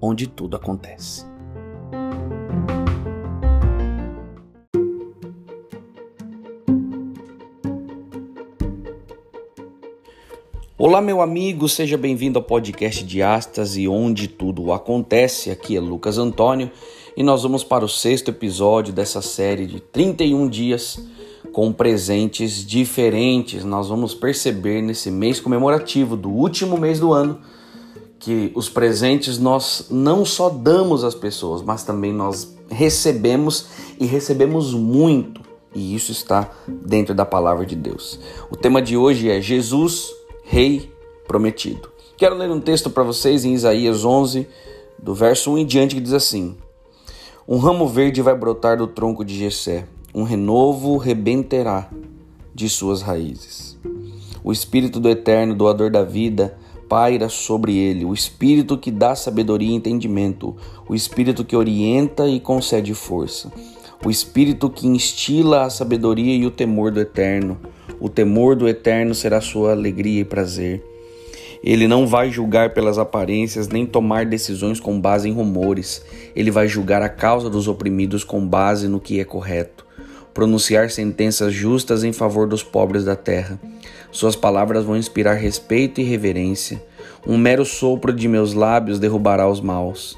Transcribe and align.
onde 0.00 0.26
tudo 0.26 0.56
acontece. 0.56 1.26
Olá, 10.76 11.00
meu 11.00 11.20
amigo, 11.20 11.68
seja 11.68 11.98
bem-vindo 11.98 12.38
ao 12.38 12.44
podcast 12.44 13.04
de 13.04 13.18
e 13.76 13.88
onde 13.88 14.28
tudo 14.28 14.72
acontece. 14.72 15.50
Aqui 15.50 15.76
é 15.76 15.80
Lucas 15.80 16.18
Antônio 16.18 16.70
e 17.16 17.22
nós 17.24 17.42
vamos 17.42 17.64
para 17.64 17.84
o 17.84 17.88
sexto 17.88 18.28
episódio 18.28 18.92
dessa 18.92 19.20
série 19.20 19.66
de 19.66 19.80
31 19.80 20.48
dias 20.48 21.04
com 21.52 21.72
presentes 21.72 22.64
diferentes. 22.64 23.64
Nós 23.64 23.88
vamos 23.88 24.14
perceber 24.14 24.80
nesse 24.80 25.10
mês 25.10 25.40
comemorativo 25.40 26.16
do 26.16 26.30
último 26.30 26.78
mês 26.78 27.00
do 27.00 27.12
ano 27.12 27.40
que 28.18 28.50
os 28.54 28.68
presentes 28.68 29.38
nós 29.38 29.86
não 29.90 30.24
só 30.24 30.48
damos 30.48 31.04
às 31.04 31.14
pessoas, 31.14 31.62
mas 31.62 31.84
também 31.84 32.12
nós 32.12 32.56
recebemos 32.68 33.66
e 33.98 34.06
recebemos 34.06 34.74
muito. 34.74 35.40
E 35.74 35.94
isso 35.94 36.10
está 36.10 36.50
dentro 36.66 37.14
da 37.14 37.24
palavra 37.24 37.64
de 37.64 37.76
Deus. 37.76 38.18
O 38.50 38.56
tema 38.56 38.82
de 38.82 38.96
hoje 38.96 39.30
é 39.30 39.40
Jesus 39.40 40.10
Rei 40.44 40.92
prometido. 41.26 41.90
Quero 42.16 42.34
ler 42.34 42.50
um 42.50 42.60
texto 42.60 42.90
para 42.90 43.04
vocês 43.04 43.44
em 43.44 43.52
Isaías 43.52 44.04
11, 44.04 44.48
do 45.00 45.14
verso 45.14 45.52
1 45.52 45.58
em 45.58 45.66
diante, 45.66 45.94
que 45.94 46.00
diz 46.00 46.12
assim: 46.12 46.56
Um 47.46 47.58
ramo 47.58 47.86
verde 47.86 48.22
vai 48.22 48.34
brotar 48.34 48.78
do 48.78 48.86
tronco 48.86 49.24
de 49.24 49.38
Jessé, 49.38 49.86
um 50.14 50.24
renovo 50.24 50.96
rebenterá 50.96 51.88
de 52.54 52.68
suas 52.68 53.02
raízes. 53.02 53.78
O 54.42 54.50
Espírito 54.50 54.98
do 54.98 55.08
Eterno, 55.08 55.54
doador 55.54 55.90
da 55.90 56.02
vida, 56.02 56.58
paira 56.88 57.28
sobre 57.28 57.76
ele, 57.76 58.04
o 58.04 58.14
Espírito 58.14 58.78
que 58.78 58.90
dá 58.90 59.14
sabedoria 59.14 59.70
e 59.70 59.74
entendimento, 59.74 60.56
o 60.88 60.94
Espírito 60.94 61.44
que 61.44 61.54
orienta 61.54 62.26
e 62.26 62.40
concede 62.40 62.94
força, 62.94 63.52
o 64.04 64.10
Espírito 64.10 64.70
que 64.70 64.86
instila 64.86 65.64
a 65.64 65.70
sabedoria 65.70 66.34
e 66.34 66.46
o 66.46 66.50
temor 66.50 66.90
do 66.90 67.00
Eterno. 67.00 67.58
O 68.00 68.08
temor 68.08 68.54
do 68.54 68.68
eterno 68.68 69.12
será 69.12 69.40
sua 69.40 69.72
alegria 69.72 70.20
e 70.20 70.24
prazer. 70.24 70.84
Ele 71.64 71.88
não 71.88 72.06
vai 72.06 72.30
julgar 72.30 72.72
pelas 72.72 72.96
aparências 72.96 73.66
nem 73.66 73.84
tomar 73.84 74.24
decisões 74.24 74.78
com 74.78 75.00
base 75.00 75.28
em 75.28 75.32
rumores. 75.32 76.04
Ele 76.36 76.50
vai 76.50 76.68
julgar 76.68 77.02
a 77.02 77.08
causa 77.08 77.50
dos 77.50 77.66
oprimidos 77.66 78.22
com 78.22 78.46
base 78.46 78.86
no 78.86 79.00
que 79.00 79.18
é 79.18 79.24
correto, 79.24 79.84
pronunciar 80.38 80.88
sentenças 80.88 81.52
justas 81.52 82.04
em 82.04 82.12
favor 82.12 82.46
dos 82.46 82.62
pobres 82.62 83.04
da 83.04 83.16
terra. 83.16 83.58
Suas 84.12 84.36
palavras 84.36 84.84
vão 84.84 84.96
inspirar 84.96 85.34
respeito 85.34 86.00
e 86.00 86.04
reverência. 86.04 86.80
Um 87.26 87.36
mero 87.36 87.64
sopro 87.64 88.12
de 88.12 88.28
meus 88.28 88.54
lábios 88.54 89.00
derrubará 89.00 89.50
os 89.50 89.60
maus. 89.60 90.16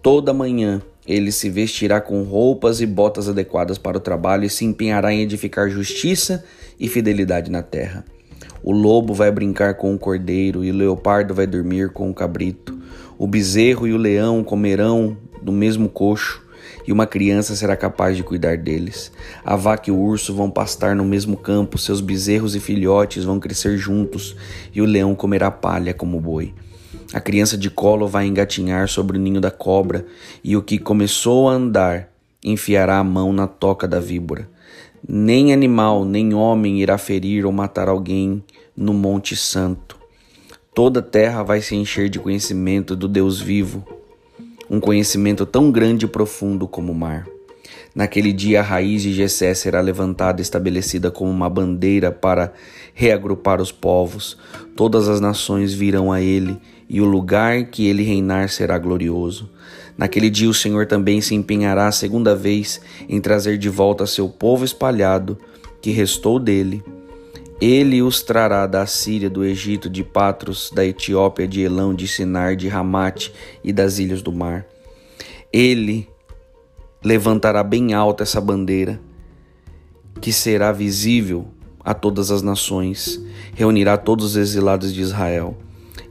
Toda 0.00 0.32
manhã 0.32 0.80
ele 1.06 1.30
se 1.30 1.50
vestirá 1.50 2.00
com 2.00 2.22
roupas 2.22 2.80
e 2.80 2.86
botas 2.86 3.28
adequadas 3.28 3.76
para 3.76 3.98
o 3.98 4.00
trabalho 4.00 4.46
e 4.46 4.48
se 4.48 4.64
empenhará 4.64 5.12
em 5.12 5.20
edificar 5.20 5.68
justiça 5.68 6.42
e 6.78 6.88
fidelidade 6.88 7.50
na 7.50 7.62
terra. 7.62 8.02
O 8.62 8.72
lobo 8.72 9.12
vai 9.12 9.30
brincar 9.30 9.74
com 9.74 9.94
o 9.94 9.98
cordeiro 9.98 10.64
e 10.64 10.70
o 10.70 10.74
leopardo 10.74 11.34
vai 11.34 11.46
dormir 11.46 11.90
com 11.90 12.08
o 12.08 12.14
cabrito. 12.14 12.78
O 13.18 13.26
bezerro 13.26 13.86
e 13.86 13.92
o 13.92 13.98
leão 13.98 14.42
comerão 14.42 15.18
do 15.42 15.52
mesmo 15.52 15.86
coxo 15.86 16.48
e 16.86 16.92
uma 16.92 17.06
criança 17.06 17.54
será 17.54 17.76
capaz 17.76 18.16
de 18.16 18.22
cuidar 18.22 18.56
deles. 18.56 19.12
A 19.44 19.56
vaca 19.56 19.90
e 19.90 19.92
o 19.92 19.98
urso 19.98 20.34
vão 20.34 20.50
pastar 20.50 20.94
no 20.96 21.04
mesmo 21.04 21.36
campo, 21.36 21.78
seus 21.78 22.00
bezerros 22.00 22.54
e 22.54 22.60
filhotes 22.60 23.24
vão 23.24 23.40
crescer 23.40 23.76
juntos 23.76 24.36
e 24.74 24.80
o 24.80 24.86
leão 24.86 25.14
comerá 25.14 25.50
palha 25.50 25.94
como 25.94 26.20
boi. 26.20 26.54
A 27.12 27.20
criança 27.20 27.56
de 27.56 27.68
colo 27.68 28.06
vai 28.06 28.26
engatinhar 28.26 28.88
sobre 28.88 29.18
o 29.18 29.20
ninho 29.20 29.40
da 29.40 29.50
cobra 29.50 30.06
e 30.44 30.56
o 30.56 30.62
que 30.62 30.78
começou 30.78 31.48
a 31.48 31.52
andar 31.52 32.08
enfiará 32.44 32.98
a 32.98 33.04
mão 33.04 33.32
na 33.32 33.46
toca 33.46 33.88
da 33.88 33.98
víbora. 33.98 34.48
Nem 35.06 35.52
animal, 35.52 36.04
nem 36.04 36.34
homem 36.34 36.80
irá 36.80 36.98
ferir 36.98 37.44
ou 37.44 37.52
matar 37.52 37.88
alguém 37.88 38.44
no 38.76 38.94
Monte 38.94 39.34
Santo. 39.34 39.98
Toda 40.74 41.00
a 41.00 41.02
terra 41.02 41.42
vai 41.42 41.60
se 41.60 41.74
encher 41.74 42.08
de 42.08 42.18
conhecimento 42.18 42.94
do 42.94 43.08
Deus 43.08 43.40
vivo, 43.40 43.84
um 44.70 44.78
conhecimento 44.78 45.44
tão 45.44 45.72
grande 45.72 46.04
e 46.04 46.08
profundo 46.08 46.68
como 46.68 46.92
o 46.92 46.94
mar. 46.94 47.26
Naquele 47.92 48.32
dia 48.32 48.60
a 48.60 48.62
raiz 48.62 49.02
de 49.02 49.12
Jessé 49.12 49.52
será 49.52 49.80
levantada 49.80 50.40
e 50.40 50.42
estabelecida 50.42 51.10
como 51.10 51.28
uma 51.28 51.50
bandeira 51.50 52.12
para 52.12 52.52
reagrupar 52.94 53.60
os 53.60 53.72
povos. 53.72 54.38
Todas 54.76 55.08
as 55.08 55.20
nações 55.20 55.74
virão 55.74 56.12
a 56.12 56.20
ele, 56.20 56.56
e 56.88 57.00
o 57.00 57.04
lugar 57.04 57.64
que 57.64 57.88
ele 57.88 58.04
reinar 58.04 58.48
será 58.48 58.78
glorioso. 58.78 59.50
Naquele 59.98 60.30
dia 60.30 60.48
o 60.48 60.54
Senhor 60.54 60.86
também 60.86 61.20
se 61.20 61.34
empenhará 61.34 61.88
a 61.88 61.92
segunda 61.92 62.34
vez 62.34 62.80
em 63.08 63.20
trazer 63.20 63.58
de 63.58 63.68
volta 63.68 64.06
seu 64.06 64.28
povo 64.28 64.64
espalhado, 64.64 65.36
que 65.82 65.90
restou 65.90 66.38
dele. 66.38 66.82
Ele 67.60 68.00
os 68.00 68.22
trará 68.22 68.66
da 68.66 68.86
Síria, 68.86 69.28
do 69.28 69.44
Egito, 69.44 69.90
de 69.90 70.02
Patros, 70.02 70.70
da 70.74 70.84
Etiópia, 70.84 71.46
de 71.46 71.60
Elão, 71.60 71.94
de 71.94 72.08
Sinar, 72.08 72.56
de 72.56 72.68
Ramate 72.68 73.32
e 73.62 73.70
das 73.70 73.98
ilhas 73.98 74.22
do 74.22 74.32
mar. 74.32 74.66
Ele 75.52 76.08
levantará 77.04 77.62
bem 77.62 77.92
alta 77.92 78.22
essa 78.22 78.40
bandeira, 78.40 78.98
que 80.20 80.32
será 80.32 80.72
visível 80.72 81.48
a 81.84 81.92
todas 81.92 82.30
as 82.30 82.40
nações, 82.40 83.20
reunirá 83.54 83.96
todos 83.96 84.24
os 84.24 84.36
exilados 84.36 84.92
de 84.92 85.00
Israel 85.00 85.56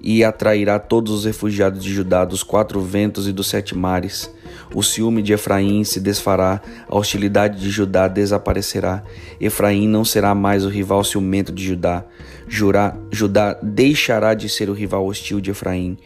e 0.01 0.23
atrairá 0.23 0.79
todos 0.79 1.11
os 1.11 1.25
refugiados 1.25 1.83
de 1.83 1.93
Judá 1.93 2.25
dos 2.25 2.43
quatro 2.43 2.81
ventos 2.81 3.27
e 3.27 3.31
dos 3.31 3.47
sete 3.47 3.75
mares. 3.75 4.31
O 4.73 4.83
ciúme 4.83 5.21
de 5.21 5.33
Efraim 5.33 5.83
se 5.83 5.99
desfará, 5.99 6.61
a 6.87 6.97
hostilidade 6.97 7.59
de 7.59 7.69
Judá 7.69 8.07
desaparecerá. 8.07 9.03
Efraim 9.39 9.87
não 9.87 10.05
será 10.05 10.35
mais 10.35 10.65
o 10.65 10.69
rival 10.69 11.03
ciumento 11.03 11.51
de 11.51 11.65
Judá. 11.65 12.05
Jurá, 12.47 12.95
Judá 13.11 13.57
deixará 13.61 14.33
de 14.33 14.49
ser 14.49 14.69
o 14.69 14.73
rival 14.73 15.05
hostil 15.05 15.39
de 15.39 15.51
Efraim. 15.51 15.97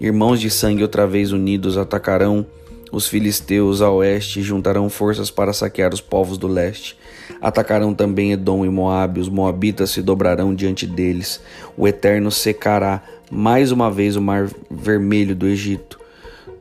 Irmãos 0.00 0.40
de 0.40 0.50
sangue 0.50 0.82
outra 0.82 1.06
vez 1.06 1.32
unidos 1.32 1.78
atacarão 1.78 2.46
os 2.92 3.08
filisteus 3.08 3.82
a 3.82 3.90
oeste 3.90 4.42
juntarão 4.42 4.88
forças 4.88 5.30
para 5.30 5.52
saquear 5.52 5.92
os 5.92 6.00
povos 6.00 6.38
do 6.38 6.46
leste. 6.46 6.96
Atacarão 7.40 7.92
também 7.92 8.32
Edom 8.32 8.64
e 8.64 8.70
Moabe, 8.70 9.20
os 9.20 9.28
moabitas 9.28 9.90
se 9.90 10.00
dobrarão 10.00 10.54
diante 10.54 10.86
deles. 10.86 11.40
O 11.76 11.88
Eterno 11.88 12.30
secará 12.30 13.02
mais 13.30 13.72
uma 13.72 13.90
vez 13.90 14.16
o 14.16 14.22
mar 14.22 14.48
vermelho 14.70 15.34
do 15.34 15.46
Egito, 15.46 15.95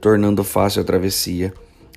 tornando 0.06 0.44
fácil 0.44 0.84
a 0.84 0.86
travessia. 0.86 1.52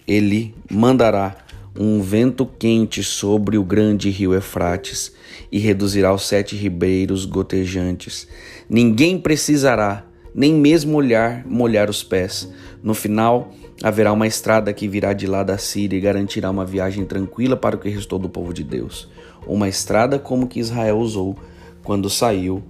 Ele 0.07 0.55
mandará 0.71 1.37
um 1.79 2.01
vento 2.01 2.47
quente 2.47 3.05
sobre 3.05 3.59
o 3.59 3.63
grande 3.63 4.09
rio 4.09 4.35
Efrates 4.35 5.13
e 5.53 5.59
reduzirá 5.59 6.15
os 6.15 6.27
sete 6.27 6.57
ribeiros 6.57 7.27
gotejantes. 7.27 8.27
Ninguém 8.67 9.19
precisará 9.19 10.07
nem 10.35 10.55
mesmo 10.55 10.97
olhar 10.97 11.45
molhar 11.47 11.91
os 11.91 12.03
pés. 12.03 12.51
No 12.83 12.95
final, 12.95 13.53
haverá 13.83 14.11
uma 14.11 14.27
estrada 14.27 14.73
que 14.73 14.89
virá 14.89 15.13
de 15.13 15.27
lá 15.27 15.43
da 15.43 15.59
Síria 15.59 15.99
e 15.99 16.01
garantirá 16.01 16.51
uma 16.51 16.65
viagem 16.65 17.05
tranquila 17.05 17.59
para 17.59 17.77
o 17.77 17.79
que 17.79 17.91
restou 17.91 18.19
do 18.19 18.31
povo 18.31 18.55
de 18.55 18.65
Deus. 18.65 19.07
Uma 19.47 19.69
estrada 19.69 20.19
como 20.19 20.49
que 20.49 20.61
Israel 20.61 20.97
usou 20.97 21.37
quando 21.85 22.09
saiu 22.09 22.63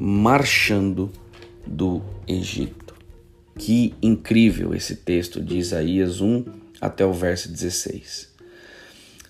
marchando 0.00 1.10
do 1.66 2.00
Egito. 2.26 2.85
Que 3.58 3.94
incrível 4.02 4.74
esse 4.74 4.96
texto 4.96 5.40
de 5.40 5.58
Isaías 5.58 6.20
1 6.20 6.44
até 6.80 7.04
o 7.04 7.12
verso 7.12 7.50
16. 7.50 8.28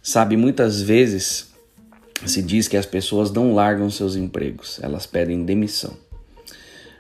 Sabe, 0.03 0.37
muitas 0.37 0.81
vezes 0.81 1.53
se 2.25 2.43
diz 2.43 2.67
que 2.67 2.77
as 2.77 2.87
pessoas 2.87 3.31
não 3.31 3.55
largam 3.55 3.91
seus 3.91 4.17
empregos, 4.17 4.79
elas 4.83 5.07
pedem 5.07 5.45
demissão. 5.45 5.97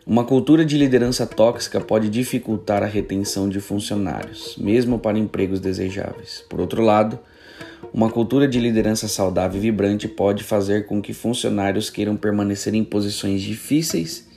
Uma 0.06 0.24
cultura 0.24 0.64
de 0.64 0.78
liderança 0.78 1.26
tóxica 1.26 1.80
pode 1.80 2.08
dificultar 2.08 2.82
a 2.82 2.86
retenção 2.86 3.48
de 3.48 3.60
funcionários, 3.60 4.56
mesmo 4.56 5.00
para 5.00 5.18
empregos 5.18 5.58
desejáveis. 5.58 6.44
Por 6.48 6.60
outro 6.60 6.80
lado, 6.80 7.18
uma 7.92 8.10
cultura 8.10 8.46
de 8.46 8.60
liderança 8.60 9.08
saudável 9.08 9.58
e 9.58 9.62
vibrante 9.62 10.06
pode 10.06 10.44
fazer 10.44 10.86
com 10.86 11.02
que 11.02 11.12
funcionários 11.12 11.90
queiram 11.90 12.16
permanecer 12.16 12.74
em 12.74 12.84
posições 12.84 13.42
difíceis 13.42 14.28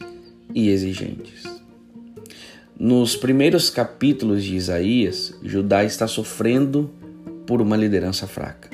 e 0.56 0.70
exigentes. 0.70 1.59
Nos 2.82 3.14
primeiros 3.14 3.70
capítulos 3.70 4.42
de 4.42 4.56
Isaías, 4.56 5.38
Judá 5.44 5.84
está 5.84 6.08
sofrendo 6.08 6.90
por 7.46 7.62
uma 7.62 7.76
liderança 7.76 8.26
fraca. 8.26 8.70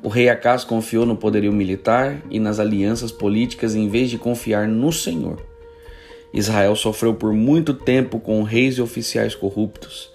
O 0.00 0.08
rei 0.08 0.28
Acas 0.28 0.62
confiou 0.62 1.04
no 1.04 1.16
poderio 1.16 1.52
militar 1.52 2.22
e 2.30 2.38
nas 2.38 2.60
alianças 2.60 3.10
políticas 3.10 3.74
em 3.74 3.88
vez 3.88 4.08
de 4.08 4.18
confiar 4.18 4.68
no 4.68 4.92
Senhor. 4.92 5.44
Israel 6.32 6.76
sofreu 6.76 7.12
por 7.12 7.32
muito 7.32 7.74
tempo 7.74 8.20
com 8.20 8.44
reis 8.44 8.76
e 8.76 8.82
oficiais 8.82 9.34
corruptos, 9.34 10.12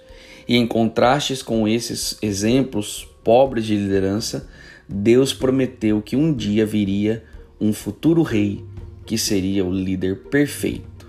e 0.48 0.56
em 0.56 0.66
contrastes 0.66 1.42
com 1.42 1.68
esses 1.68 2.16
exemplos 2.22 3.06
pobres 3.22 3.66
de 3.66 3.76
liderança, 3.76 4.48
Deus 4.88 5.34
prometeu 5.34 6.00
que 6.00 6.16
um 6.16 6.32
dia 6.32 6.64
viria 6.64 7.22
um 7.60 7.70
futuro 7.70 8.22
rei 8.22 8.64
que 9.04 9.18
seria 9.18 9.62
o 9.62 9.70
líder 9.70 10.20
perfeito, 10.30 11.06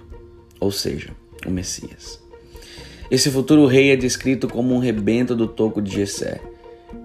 ou 0.60 0.74
seja, 0.74 1.12
o 1.48 1.52
Messias. 1.52 2.20
Esse 3.10 3.30
futuro 3.30 3.66
rei 3.66 3.92
é 3.92 3.96
descrito 3.96 4.48
como 4.48 4.74
um 4.74 4.80
rebento 4.80 5.36
do 5.36 5.48
toco 5.48 5.82
de 5.82 5.92
Jessé. 5.92 6.42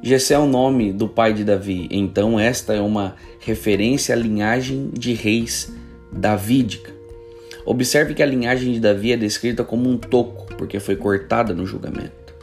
Jessé 0.03 0.35
é 0.35 0.39
o 0.39 0.47
nome 0.47 0.93
do 0.93 1.09
pai 1.09 1.35
de 1.35 1.45
Davi, 1.45 1.87
então 1.91 2.41
esta 2.41 2.73
é 2.73 2.81
uma 2.81 3.17
referência 3.39 4.15
à 4.15 4.19
linhagem 4.19 4.91
de 4.93 5.13
reis 5.13 5.73
davídica. 6.11 6.91
Observe 7.67 8.15
que 8.15 8.23
a 8.23 8.27
linhagem 8.27 8.73
de 8.73 8.81
Davi 8.81 9.13
é 9.13 9.17
descrita 9.17 9.63
como 9.63 9.89
um 9.89 9.99
toco, 9.99 10.55
porque 10.57 10.81
foi 10.81 10.97
cortada 10.97 11.55
no 11.55 11.67
julgamento. 11.67 12.35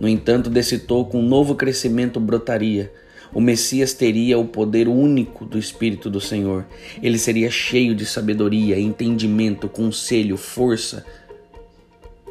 No 0.00 0.08
entanto, 0.08 0.48
desse 0.48 0.78
toco 0.78 1.18
um 1.18 1.22
novo 1.22 1.54
crescimento 1.54 2.18
brotaria. 2.18 2.92
O 3.34 3.40
Messias 3.40 3.94
teria 3.94 4.38
o 4.38 4.44
poder 4.44 4.88
único 4.88 5.44
do 5.44 5.58
Espírito 5.58 6.10
do 6.10 6.20
Senhor. 6.20 6.66
Ele 7.02 7.18
seria 7.18 7.50
cheio 7.50 7.94
de 7.94 8.04
sabedoria, 8.04 8.78
entendimento, 8.78 9.68
conselho, 9.68 10.36
força, 10.36 11.04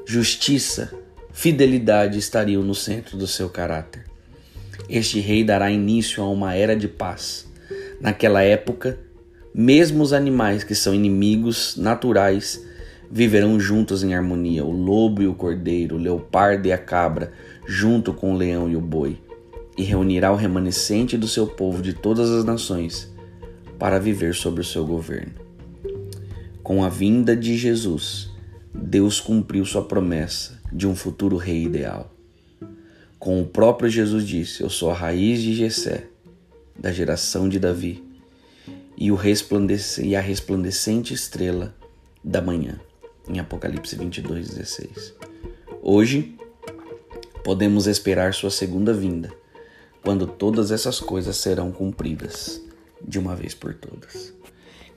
justiça, 0.06 0.94
fidelidade 1.32 2.18
estariam 2.18 2.64
no 2.64 2.76
centro 2.76 3.18
do 3.18 3.28
seu 3.28 3.50
caráter. 3.50 4.06
Este 4.90 5.20
rei 5.20 5.44
dará 5.44 5.72
início 5.72 6.22
a 6.24 6.30
uma 6.30 6.54
era 6.54 6.76
de 6.76 6.88
paz. 6.88 7.48
Naquela 8.00 8.42
época, 8.42 9.00
mesmo 9.54 10.04
os 10.04 10.14
animais 10.14 10.64
que 10.64 10.76
são 10.76 10.94
inimigos 10.94 11.76
naturais 11.78 12.66
viverão 13.10 13.60
juntos 13.60 14.04
em 14.04 14.16
harmonia: 14.16 14.66
o 14.66 14.72
lobo 14.72 15.22
e 15.22 15.28
o 15.28 15.36
cordeiro, 15.36 15.96
o 15.96 16.00
leopardo 16.00 16.68
e 16.68 16.72
a 16.72 16.78
cabra, 16.78 17.32
junto 17.68 18.14
com 18.14 18.34
o 18.34 18.38
leão 18.38 18.70
e 18.70 18.76
o 18.76 18.82
boi, 18.82 19.20
e 19.78 19.84
reunirá 19.84 20.32
o 20.32 20.36
remanescente 20.36 21.18
do 21.18 21.28
seu 21.28 21.46
povo 21.46 21.82
de 21.82 21.94
todas 21.94 22.30
as 22.30 22.44
nações 22.44 23.12
para 23.78 24.00
viver 24.00 24.34
sobre 24.34 24.62
o 24.62 24.66
seu 24.66 24.86
governo. 24.86 25.34
Com 26.64 26.84
a 26.84 26.90
vinda 26.90 27.36
de 27.36 27.58
Jesus, 27.58 28.31
Deus 28.74 29.20
cumpriu 29.20 29.66
sua 29.66 29.84
promessa 29.84 30.60
de 30.72 30.88
um 30.88 30.96
futuro 30.96 31.38
rei 31.38 31.64
ideal. 31.64 32.14
Com 33.20 33.42
o 33.42 33.46
próprio 33.46 33.90
Jesus 33.90 34.26
disse: 34.26 34.64
Eu 34.64 34.70
sou 34.70 34.90
a 34.90 34.94
raiz 34.94 35.42
de 35.42 35.54
Jessé, 35.54 36.08
da 36.78 36.92
geração 36.92 37.48
de 37.48 37.60
Davi 37.60 38.12
e, 39.02 39.12
o 39.12 39.16
resplandece, 39.16 40.06
e 40.06 40.16
a 40.16 40.22
resplandecente 40.22 41.12
estrela 41.12 41.76
da 42.24 42.40
manhã, 42.40 42.80
em 43.28 43.40
Apocalipse 43.40 43.96
22, 43.96 44.50
16. 44.50 45.16
Hoje, 45.82 46.36
podemos 47.44 47.88
esperar 47.88 48.36
sua 48.36 48.52
segunda 48.52 48.94
vinda, 48.94 49.34
quando 50.04 50.28
todas 50.28 50.72
essas 50.72 51.00
coisas 51.00 51.38
serão 51.38 51.72
cumpridas 51.72 52.62
de 53.04 53.18
uma 53.18 53.36
vez 53.36 53.56
por 53.56 53.74
todas. 53.74 54.34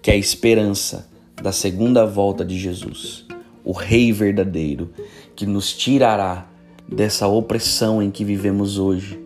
Que 0.03 0.11
a 0.11 0.17
esperança 0.17 1.09
da 1.43 1.51
segunda 1.51 2.05
volta 2.05 2.45
de 2.45 2.59
Jesus, 2.59 3.27
o 3.65 3.73
Rei 3.73 4.13
verdadeiro, 4.13 4.91
que 5.35 5.47
nos 5.47 5.73
tirará 5.73 6.47
dessa 6.87 7.27
opressão 7.27 8.03
em 8.03 8.11
que 8.11 8.25
vivemos 8.25 8.79
hoje, 8.79 9.19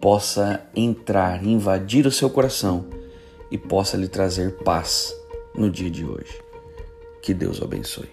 possa 0.00 0.64
entrar, 0.74 1.44
invadir 1.44 2.06
o 2.06 2.12
seu 2.12 2.30
coração 2.30 2.86
e 3.50 3.58
possa 3.58 3.96
lhe 3.96 4.08
trazer 4.08 4.54
paz 4.58 5.14
no 5.54 5.68
dia 5.68 5.90
de 5.90 6.04
hoje. 6.04 6.40
Que 7.20 7.34
Deus 7.34 7.60
o 7.60 7.64
abençoe. 7.64 8.08